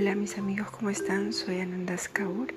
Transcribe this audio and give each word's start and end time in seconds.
Hola 0.00 0.14
mis 0.14 0.38
amigos, 0.38 0.70
¿cómo 0.70 0.88
están? 0.88 1.34
Soy 1.34 1.60
Anandas 1.60 2.08
Kaur 2.08 2.54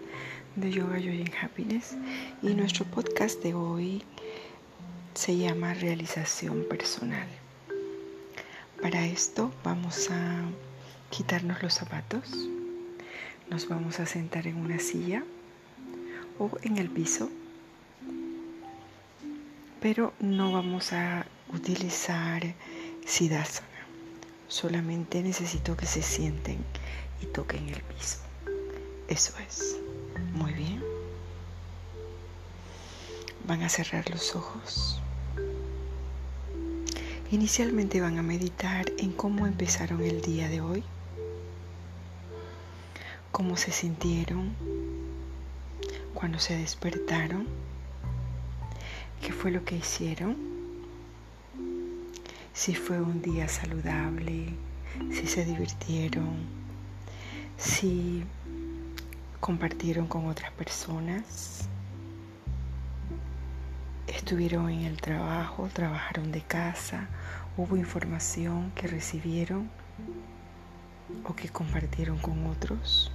de 0.55 0.71
Yoga 0.71 0.95
and 0.95 1.29
Happiness 1.41 1.93
y 2.41 2.53
nuestro 2.53 2.85
podcast 2.85 3.43
de 3.43 3.53
hoy 3.53 4.01
se 5.13 5.35
llama 5.35 5.73
Realización 5.73 6.63
Personal. 6.69 7.27
Para 8.81 9.05
esto 9.05 9.51
vamos 9.61 10.09
a 10.09 10.43
quitarnos 11.09 11.61
los 11.61 11.73
zapatos, 11.73 12.47
nos 13.49 13.67
vamos 13.67 13.99
a 13.99 14.05
sentar 14.05 14.47
en 14.47 14.55
una 14.55 14.79
silla 14.79 15.25
o 16.39 16.49
en 16.61 16.77
el 16.77 16.89
piso, 16.89 17.29
pero 19.81 20.13
no 20.21 20.53
vamos 20.53 20.93
a 20.93 21.25
utilizar 21.53 22.41
Siddhasana. 23.05 23.67
Solamente 24.47 25.21
necesito 25.21 25.75
que 25.75 25.87
se 25.87 26.01
sienten 26.01 26.59
y 27.23 27.25
toquen 27.27 27.69
el 27.69 27.81
piso. 27.81 28.19
Eso 29.07 29.33
es. 29.47 29.77
Muy 30.33 30.51
bien. 30.53 30.83
Van 33.47 33.63
a 33.63 33.69
cerrar 33.69 34.09
los 34.09 34.35
ojos. 34.35 35.01
Inicialmente 37.31 38.01
van 38.01 38.17
a 38.19 38.23
meditar 38.23 38.85
en 38.99 39.11
cómo 39.11 39.47
empezaron 39.47 40.03
el 40.03 40.21
día 40.21 40.49
de 40.49 40.61
hoy, 40.61 40.83
cómo 43.31 43.57
se 43.57 43.71
sintieron 43.71 44.53
cuando 46.13 46.37
se 46.37 46.55
despertaron, 46.55 47.47
qué 49.21 49.33
fue 49.33 49.49
lo 49.49 49.65
que 49.65 49.77
hicieron 49.77 50.53
si 52.53 52.75
fue 52.75 53.01
un 53.01 53.21
día 53.23 53.47
saludable, 53.47 54.53
si 55.11 55.25
se 55.25 55.43
divirtieron, 55.43 56.62
si 57.57 58.23
compartieron 59.39 60.07
con 60.07 60.27
otras 60.27 60.51
personas, 60.51 61.67
estuvieron 64.07 64.69
en 64.69 64.81
el 64.83 65.01
trabajo, 65.01 65.69
trabajaron 65.73 66.31
de 66.31 66.41
casa, 66.41 67.07
hubo 67.57 67.77
información 67.77 68.71
que 68.71 68.87
recibieron 68.87 69.69
o 71.25 71.35
que 71.35 71.49
compartieron 71.49 72.17
con 72.17 72.45
otros. 72.47 73.11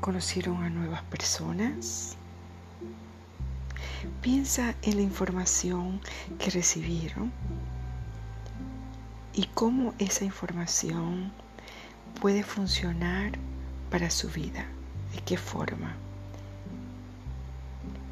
Conocieron 0.00 0.62
a 0.62 0.70
nuevas 0.70 1.02
personas 1.04 2.16
Piensa 4.22 4.74
en 4.82 4.96
la 4.96 5.02
información 5.02 6.00
que 6.38 6.50
recibieron 6.50 7.32
y 9.38 9.44
cómo 9.54 9.94
esa 10.00 10.24
información 10.24 11.30
puede 12.20 12.42
funcionar 12.42 13.38
para 13.88 14.10
su 14.10 14.28
vida, 14.30 14.66
de 15.14 15.20
qué 15.20 15.36
forma, 15.36 15.94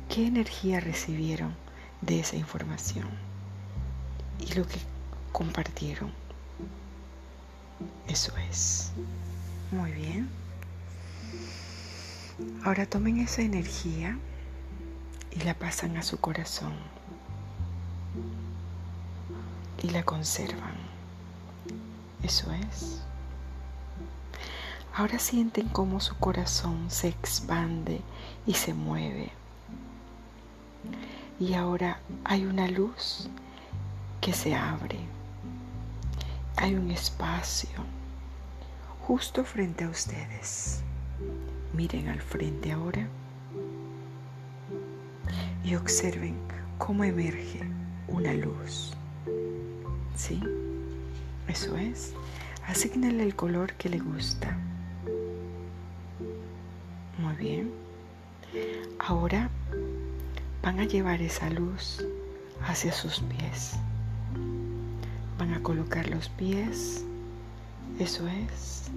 qué 0.08 0.28
energía 0.28 0.78
recibieron 0.78 1.52
de 2.00 2.20
esa 2.20 2.36
información 2.36 3.08
y 4.38 4.54
lo 4.54 4.68
que 4.68 4.78
compartieron. 5.32 6.12
Eso 8.06 8.32
es. 8.48 8.92
Muy 9.72 9.90
bien. 9.90 10.28
Ahora 12.62 12.86
tomen 12.86 13.18
esa 13.18 13.42
energía 13.42 14.16
y 15.32 15.40
la 15.40 15.54
pasan 15.54 15.96
a 15.96 16.04
su 16.04 16.18
corazón 16.18 16.74
y 19.82 19.90
la 19.90 20.04
conservan. 20.04 20.85
Eso 22.22 22.50
es. 22.52 23.02
Ahora 24.94 25.18
sienten 25.18 25.68
cómo 25.68 26.00
su 26.00 26.16
corazón 26.16 26.90
se 26.90 27.08
expande 27.08 28.00
y 28.46 28.54
se 28.54 28.72
mueve. 28.72 29.30
Y 31.38 31.52
ahora 31.52 32.00
hay 32.24 32.46
una 32.46 32.66
luz 32.68 33.28
que 34.22 34.32
se 34.32 34.54
abre. 34.54 34.98
Hay 36.56 36.74
un 36.74 36.90
espacio 36.90 37.68
justo 39.06 39.44
frente 39.44 39.84
a 39.84 39.90
ustedes. 39.90 40.80
Miren 41.74 42.08
al 42.08 42.22
frente 42.22 42.72
ahora 42.72 43.06
y 45.62 45.74
observen 45.74 46.36
cómo 46.78 47.04
emerge 47.04 47.60
una 48.08 48.32
luz. 48.32 48.92
¿Sí? 50.16 50.40
Eso 51.48 51.76
es. 51.76 52.12
Asignale 52.66 53.22
el 53.22 53.36
color 53.36 53.72
que 53.74 53.88
le 53.88 53.98
gusta. 53.98 54.56
Muy 57.18 57.36
bien. 57.36 57.72
Ahora 58.98 59.48
van 60.62 60.80
a 60.80 60.84
llevar 60.84 61.22
esa 61.22 61.48
luz 61.50 62.04
hacia 62.62 62.92
sus 62.92 63.20
pies. 63.20 63.74
Van 65.38 65.52
a 65.52 65.62
colocar 65.62 66.08
los 66.08 66.28
pies. 66.30 67.04
Eso 67.98 68.26
es. 68.28 68.90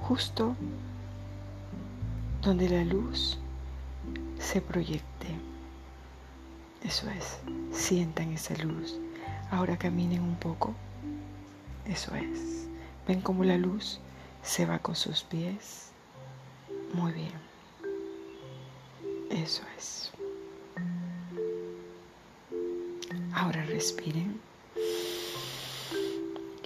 Justo 0.00 0.56
donde 2.42 2.68
la 2.68 2.84
luz 2.84 3.38
se 4.38 4.60
proyecte. 4.60 5.28
Eso 6.82 7.08
es, 7.10 7.38
sientan 7.72 8.32
esa 8.32 8.54
luz. 8.64 8.98
Ahora 9.50 9.76
caminen 9.76 10.22
un 10.22 10.36
poco. 10.36 10.74
Eso 11.86 12.14
es. 12.14 12.68
Ven 13.08 13.20
cómo 13.20 13.44
la 13.44 13.58
luz 13.58 13.98
se 14.42 14.64
va 14.64 14.78
con 14.78 14.94
sus 14.94 15.22
pies. 15.22 15.90
Muy 16.94 17.12
bien. 17.12 17.32
Eso 19.30 19.62
es. 19.76 20.12
Ahora 23.32 23.64
respiren. 23.64 24.40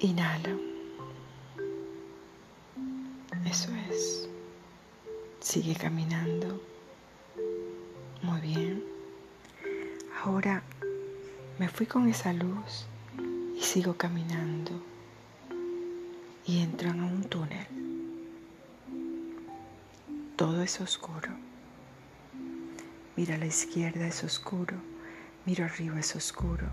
Inhala. 0.00 0.56
Eso 3.46 3.70
es. 3.90 4.28
Sigue 5.40 5.74
caminando. 5.74 6.60
Muy 8.22 8.40
bien. 8.40 8.84
Ahora 10.22 10.62
me 11.58 11.68
fui 11.68 11.86
con 11.86 12.08
esa 12.08 12.32
luz 12.32 12.86
y 13.56 13.62
sigo 13.62 13.94
caminando 13.96 14.72
y 16.44 16.60
entran 16.62 17.00
a 17.00 17.06
un 17.06 17.24
túnel. 17.24 17.66
Todo 20.36 20.62
es 20.62 20.80
oscuro. 20.80 21.30
Mira 23.16 23.36
a 23.36 23.38
la 23.38 23.46
izquierda 23.46 24.08
es 24.08 24.24
oscuro, 24.24 24.76
miro 25.46 25.64
arriba 25.64 26.00
es 26.00 26.16
oscuro, 26.16 26.66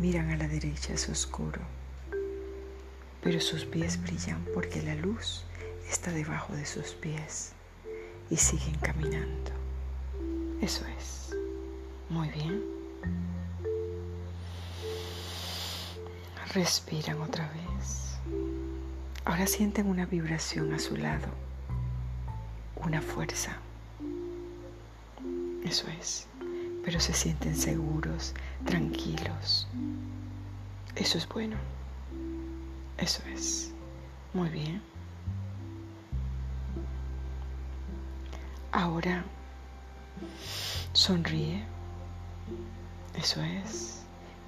miran 0.00 0.30
a 0.30 0.36
la 0.36 0.48
derecha 0.48 0.94
es 0.94 1.08
oscuro. 1.08 1.60
Pero 3.22 3.40
sus 3.40 3.64
pies 3.64 4.02
brillan 4.02 4.44
porque 4.52 4.82
la 4.82 4.96
luz 4.96 5.44
está 5.88 6.10
debajo 6.10 6.54
de 6.54 6.66
sus 6.66 6.94
pies 6.94 7.52
y 8.30 8.36
siguen 8.36 8.74
caminando. 8.80 9.52
Eso 10.60 10.84
es. 10.98 11.30
Muy 12.10 12.28
bien. 12.30 12.62
Respiran 16.54 17.20
otra 17.20 17.50
vez. 17.50 18.16
Ahora 19.24 19.44
sienten 19.44 19.88
una 19.88 20.06
vibración 20.06 20.72
a 20.72 20.78
su 20.78 20.96
lado, 20.96 21.26
una 22.76 23.02
fuerza. 23.02 23.56
Eso 25.64 25.88
es. 26.00 26.28
Pero 26.84 27.00
se 27.00 27.12
sienten 27.12 27.56
seguros, 27.56 28.34
tranquilos. 28.66 29.66
Eso 30.94 31.18
es 31.18 31.28
bueno. 31.28 31.56
Eso 32.98 33.20
es. 33.34 33.72
Muy 34.32 34.48
bien. 34.48 34.80
Ahora 38.70 39.24
Sonríe. 40.92 41.64
Eso 43.18 43.42
es. 43.42 44.03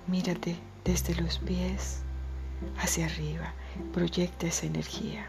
Mírate 0.06 0.56
desde 0.85 1.14
los 1.17 1.38
pies 1.38 2.03
hacia 2.79 3.06
arriba. 3.06 3.53
Proyecta 3.93 4.47
esa 4.47 4.67
energía. 4.67 5.26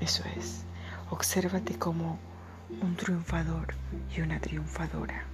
Eso 0.00 0.24
es. 0.36 0.62
Obsérvate 1.10 1.78
como 1.78 2.18
un 2.80 2.96
triunfador 2.96 3.74
y 4.16 4.20
una 4.20 4.40
triunfadora. 4.40 5.24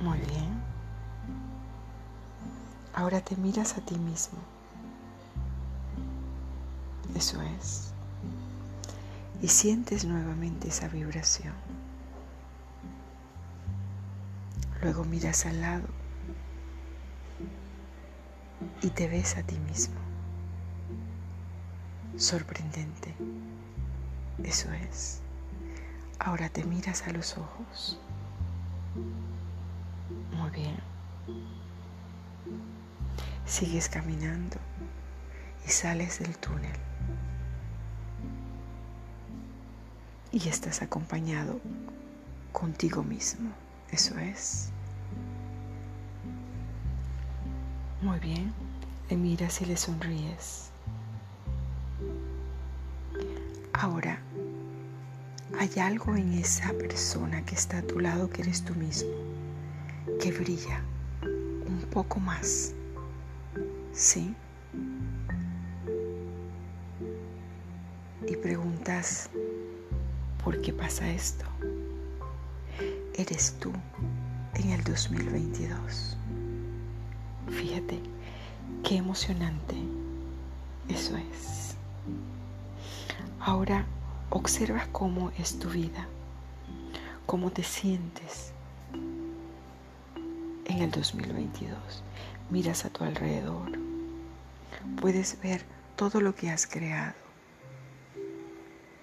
Muy 0.00 0.18
bien. 0.18 0.60
Ahora 2.94 3.20
te 3.20 3.36
miras 3.36 3.76
a 3.76 3.80
ti 3.80 3.96
mismo. 3.96 4.38
Eso 7.14 7.40
es 7.42 7.92
y 9.42 9.48
sientes 9.48 10.04
nuevamente 10.04 10.68
esa 10.68 10.88
vibración. 10.88 11.52
Luego 14.82 15.04
miras 15.04 15.46
al 15.46 15.60
lado 15.60 15.86
y 18.82 18.90
te 18.90 19.06
ves 19.06 19.36
a 19.36 19.44
ti 19.44 19.56
mismo. 19.60 19.94
Sorprendente. 22.16 23.14
Eso 24.42 24.72
es. 24.72 25.20
Ahora 26.18 26.48
te 26.48 26.64
miras 26.64 27.06
a 27.06 27.12
los 27.12 27.38
ojos. 27.38 28.00
Muy 30.32 30.50
bien. 30.50 30.76
Sigues 33.46 33.88
caminando 33.88 34.56
y 35.64 35.70
sales 35.70 36.18
del 36.18 36.36
túnel. 36.38 36.76
Y 40.32 40.48
estás 40.48 40.82
acompañado 40.82 41.60
contigo 42.52 43.04
mismo. 43.04 43.52
Eso 43.92 44.18
es. 44.18 44.70
Muy 48.00 48.18
bien. 48.18 48.52
Le 49.08 49.16
miras 49.16 49.60
y 49.60 49.66
le 49.66 49.76
sonríes. 49.76 50.70
Ahora, 53.74 54.18
hay 55.58 55.70
algo 55.78 56.16
en 56.16 56.32
esa 56.32 56.72
persona 56.72 57.44
que 57.44 57.54
está 57.54 57.78
a 57.78 57.82
tu 57.82 58.00
lado 58.00 58.30
que 58.30 58.40
eres 58.40 58.64
tú 58.64 58.74
mismo, 58.74 59.10
que 60.20 60.32
brilla 60.32 60.80
un 61.66 61.86
poco 61.90 62.18
más. 62.18 62.72
¿Sí? 63.92 64.34
Y 68.26 68.36
preguntas, 68.36 69.28
¿por 70.42 70.60
qué 70.62 70.72
pasa 70.72 71.10
esto? 71.10 71.51
Eres 73.14 73.54
tú 73.60 73.70
en 74.54 74.70
el 74.70 74.82
2022. 74.84 76.16
Fíjate, 77.50 78.00
qué 78.82 78.96
emocionante 78.96 79.76
eso 80.88 81.16
es. 81.16 81.74
Ahora 83.38 83.84
observa 84.30 84.86
cómo 84.92 85.30
es 85.38 85.58
tu 85.58 85.68
vida, 85.68 86.08
cómo 87.26 87.50
te 87.50 87.62
sientes 87.62 88.52
en 90.64 90.78
el 90.78 90.90
2022. 90.90 91.76
Miras 92.48 92.86
a 92.86 92.90
tu 92.90 93.04
alrededor, 93.04 93.72
puedes 95.02 95.38
ver 95.42 95.62
todo 95.96 96.22
lo 96.22 96.34
que 96.34 96.48
has 96.48 96.66
creado, 96.66 97.14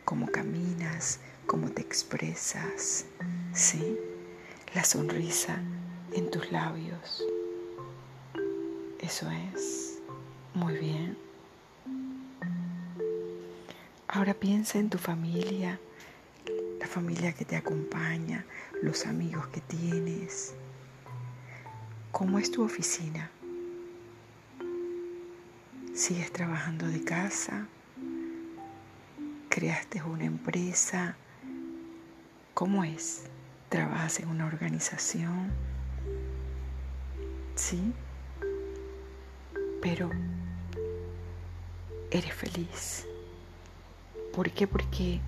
cómo 0.04 0.26
caminas, 0.28 1.20
cómo 1.46 1.70
te 1.70 1.82
expresas, 1.82 3.06
¿sí? 3.54 3.98
La 4.74 4.84
sonrisa 4.84 5.60
en 6.14 6.30
tus 6.32 6.52
labios. 6.52 7.24
Eso 9.00 9.30
es. 9.54 10.00
Muy 10.54 10.76
bien. 10.76 11.18
Ahora 14.08 14.34
piensa 14.34 14.80
en 14.80 14.90
tu 14.90 14.98
familia, 14.98 15.80
la 16.80 16.88
familia 16.88 17.34
que 17.34 17.46
te 17.46 17.56
acompaña, 17.56 18.46
los 18.82 19.06
amigos 19.06 19.48
que 19.48 19.62
tienes. 19.62 20.56
¿Cómo 22.12 22.40
es 22.40 22.52
tu 22.52 22.64
oficina? 22.64 23.30
¿Sigues 25.94 26.32
trabajando 26.32 26.88
de 26.88 27.04
casa? 27.04 27.68
¿Creaste 29.50 30.02
una 30.02 30.26
empresa? 30.26 31.16
¿Cómo 32.54 32.84
es? 32.84 33.24
¿Trabajas 33.70 34.20
en 34.20 34.30
una 34.30 34.46
organización? 34.46 35.52
Sí 37.56 37.94
pero 39.82 40.10
eres 42.12 42.34
feliz. 42.34 43.06
¿Por 44.34 44.52
qué? 44.52 44.68
Porque 44.68 45.20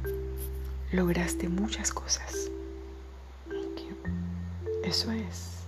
lograste 0.91 1.49
muchas 1.49 1.91
cosas. 1.91 2.49
Eso 4.83 5.11
es. 5.11 5.63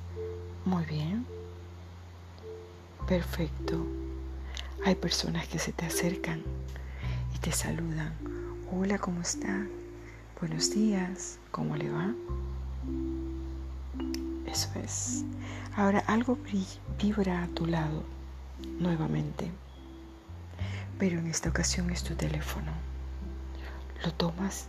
Muy 0.66 0.84
bien. 0.86 1.26
Perfecto. 3.08 3.86
Hay 4.86 4.96
personas 4.96 5.48
que 5.48 5.60
se 5.60 5.72
te 5.72 5.86
acercan 5.86 6.44
y 7.34 7.40
te 7.40 7.52
saludan. 7.52 8.14
Hola, 8.72 8.98
¿cómo 8.98 9.22
está? 9.22 9.66
Buenos 10.42 10.72
días. 10.72 11.40
¿Cómo 11.52 11.78
le 11.78 11.90
va? 11.90 12.14
Eso 14.45 14.69
es. 14.83 15.24
Ahora 15.75 16.00
algo 16.07 16.38
vibra 17.00 17.44
a 17.44 17.47
tu 17.47 17.65
lado 17.65 18.03
nuevamente. 18.80 19.51
Pero 21.00 21.19
en 21.19 21.27
esta 21.27 21.50
ocasión 21.50 21.89
es 21.89 22.03
tu 22.03 22.15
teléfono. 22.15 22.71
Lo 24.03 24.13
tomas 24.13 24.68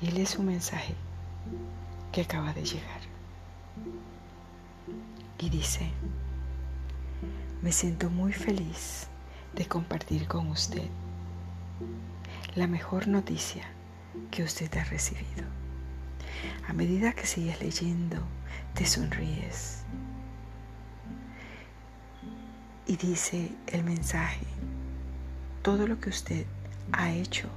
y 0.00 0.10
lees 0.10 0.38
un 0.38 0.46
mensaje 0.46 0.94
que 2.12 2.22
acaba 2.22 2.52
de 2.52 2.64
llegar. 2.64 3.00
Y 5.38 5.48
dice, 5.48 5.90
me 7.62 7.72
siento 7.72 8.10
muy 8.10 8.32
feliz 8.32 9.06
de 9.54 9.66
compartir 9.66 10.28
con 10.28 10.48
usted 10.48 10.88
la 12.54 12.66
mejor 12.66 13.08
noticia 13.08 13.64
que 14.30 14.42
usted 14.42 14.72
ha 14.76 14.84
recibido. 14.84 15.61
A 16.68 16.72
medida 16.72 17.12
que 17.12 17.26
sigues 17.26 17.60
leyendo, 17.60 18.18
te 18.74 18.86
sonríes 18.86 19.82
y 22.86 22.96
dice 22.96 23.52
el 23.68 23.84
mensaje, 23.84 24.46
todo 25.62 25.86
lo 25.86 26.00
que 26.00 26.10
usted 26.10 26.46
ha 26.92 27.10
hecho 27.10 27.48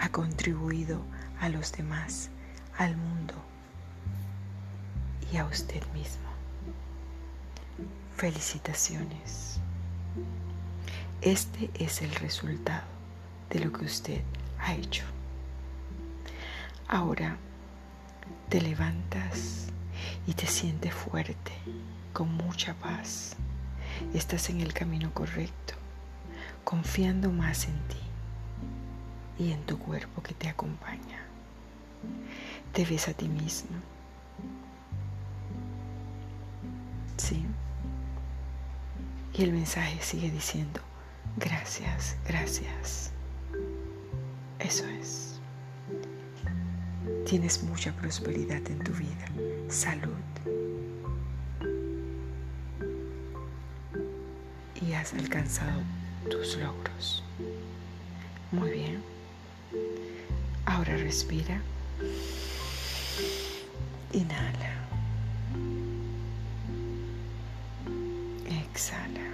ha 0.00 0.08
contribuido 0.08 1.02
a 1.40 1.48
los 1.48 1.72
demás, 1.72 2.30
al 2.78 2.96
mundo 2.96 3.34
y 5.32 5.36
a 5.36 5.44
usted 5.44 5.82
mismo. 5.92 6.26
Felicitaciones. 8.16 9.60
Este 11.20 11.70
es 11.74 12.02
el 12.02 12.14
resultado 12.16 12.86
de 13.50 13.60
lo 13.60 13.72
que 13.72 13.84
usted 13.84 14.22
ha 14.58 14.74
hecho. 14.74 15.04
Ahora 16.88 17.36
te 18.48 18.60
levantas 18.60 19.66
y 20.26 20.34
te 20.34 20.46
sientes 20.46 20.94
fuerte, 20.94 21.52
con 22.12 22.32
mucha 22.32 22.74
paz 22.74 23.36
estás 24.14 24.50
en 24.50 24.60
el 24.60 24.72
camino 24.72 25.12
correcto, 25.12 25.74
confiando 26.64 27.30
más 27.30 27.66
en 27.66 27.78
ti 27.88 29.44
y 29.44 29.52
en 29.52 29.62
tu 29.64 29.78
cuerpo 29.78 30.22
que 30.22 30.34
te 30.34 30.48
acompaña. 30.48 31.20
Te 32.72 32.84
ves 32.84 33.08
a 33.08 33.14
ti 33.14 33.28
mismo. 33.28 33.76
Sí. 37.16 37.44
Y 39.34 39.42
el 39.42 39.52
mensaje 39.52 39.98
sigue 40.00 40.30
diciendo, 40.30 40.80
gracias, 41.36 42.16
gracias. 42.26 43.12
Eso 44.58 44.86
es. 44.86 45.25
Tienes 47.26 47.64
mucha 47.64 47.92
prosperidad 47.92 48.64
en 48.70 48.78
tu 48.78 48.92
vida, 48.92 49.26
salud, 49.68 50.12
y 54.80 54.92
has 54.92 55.12
alcanzado 55.12 55.80
tus 56.30 56.56
logros. 56.56 57.24
Muy 58.52 58.70
bien. 58.70 59.02
Ahora 60.66 60.96
respira. 60.98 61.60
Inhala. 64.12 64.76
Exhala. 68.48 69.26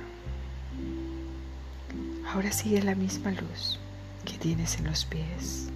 Ahora 2.32 2.50
sigue 2.52 2.80
la 2.80 2.94
misma 2.94 3.32
luz 3.32 3.78
que 4.24 4.38
tienes 4.38 4.78
en 4.78 4.86
los 4.86 5.04
pies 5.04 5.71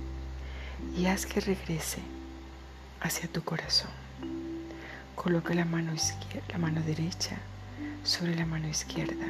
y 0.97 1.07
haz 1.07 1.27
que 1.27 1.41
regrese 1.41 1.99
hacia 3.01 3.29
tu 3.29 3.43
corazón. 3.43 3.91
Coloca 5.15 5.55
la 5.55 5.65
mano, 5.65 5.95
izquierda, 5.95 6.47
la 6.53 6.59
mano 6.59 6.83
derecha 6.83 7.37
sobre 8.05 8.35
la 8.37 8.47
mano 8.47 8.69
izquierda 8.69 9.27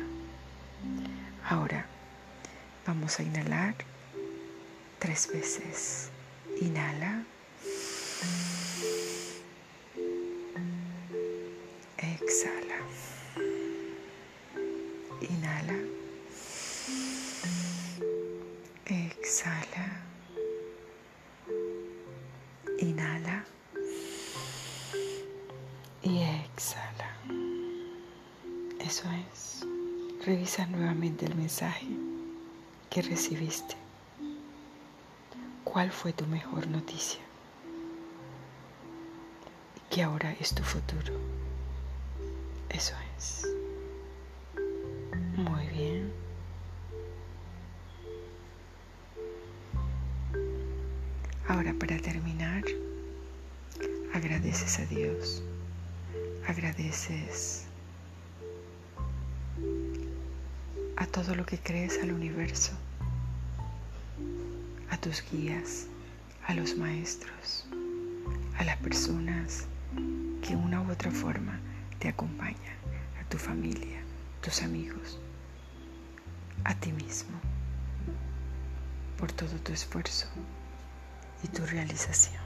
Ahora 1.48 1.86
vamos 2.84 3.20
a 3.20 3.22
inhalar 3.22 3.76
tres 4.98 5.28
veces. 5.32 6.10
Inhala. 6.60 7.22
Exhala. 11.98 12.78
Inhala. 15.20 15.95
Eso 28.86 29.02
es. 29.32 29.66
revisa 30.24 30.64
nuevamente 30.66 31.26
el 31.26 31.34
mensaje 31.34 31.88
que 32.88 33.02
recibiste. 33.02 33.74
¿Cuál 35.64 35.90
fue 35.90 36.12
tu 36.12 36.24
mejor 36.26 36.68
noticia? 36.68 37.20
Y 39.74 39.92
que 39.92 40.04
ahora 40.04 40.36
es 40.38 40.54
tu 40.54 40.62
futuro. 40.62 41.14
Eso 42.68 42.94
es. 43.18 43.48
Muy 45.36 45.66
bien. 45.66 46.12
Ahora 51.48 51.74
para 51.74 51.98
terminar, 51.98 52.62
agradeces 54.14 54.78
a 54.78 54.86
Dios, 54.86 55.42
agradeces 56.46 57.65
a 60.96 61.06
todo 61.06 61.34
lo 61.34 61.44
que 61.44 61.58
crees 61.58 61.98
al 62.02 62.12
universo, 62.12 62.72
a 64.90 64.96
tus 64.96 65.22
guías, 65.30 65.86
a 66.46 66.54
los 66.54 66.76
maestros, 66.76 67.66
a 68.58 68.64
las 68.64 68.78
personas 68.78 69.66
que 70.42 70.56
una 70.56 70.80
u 70.80 70.90
otra 70.90 71.10
forma 71.10 71.60
te 71.98 72.08
acompañan, 72.08 72.76
a 73.20 73.28
tu 73.28 73.36
familia, 73.36 74.00
tus 74.40 74.62
amigos, 74.62 75.20
a 76.64 76.74
ti 76.74 76.92
mismo, 76.92 77.38
por 79.18 79.32
todo 79.32 79.54
tu 79.56 79.72
esfuerzo 79.72 80.28
y 81.42 81.48
tu 81.48 81.66
realización. 81.66 82.45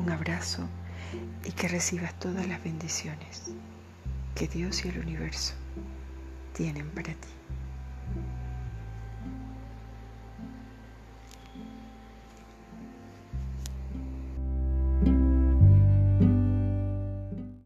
Un 0.00 0.08
abrazo 0.08 0.66
y 1.44 1.52
que 1.52 1.68
recibas 1.68 2.18
todas 2.18 2.46
las 2.46 2.64
bendiciones 2.64 3.52
que 4.34 4.48
Dios 4.48 4.82
y 4.86 4.88
el 4.88 4.98
universo 4.98 5.52
tienen 6.54 6.88
para 6.92 7.12
ti. 7.12 7.39